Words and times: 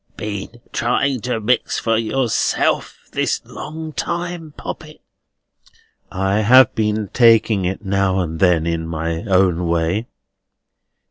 Been 0.17 0.61
trying 0.73 1.21
to 1.21 1.39
mix 1.39 1.77
for 1.77 1.95
yourself 1.95 3.07
this 3.11 3.39
long 3.45 3.93
time, 3.93 4.51
poppet?" 4.57 4.99
"I 6.11 6.39
have 6.39 6.73
been 6.73 7.09
taking 7.09 7.65
it 7.65 7.85
now 7.85 8.17
and 8.17 8.39
then 8.39 8.65
in 8.65 8.87
my 8.87 9.21
own 9.25 9.67
way." 9.67 10.07